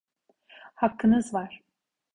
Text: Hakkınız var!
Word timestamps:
Hakkınız 0.75 1.33
var! 1.33 1.61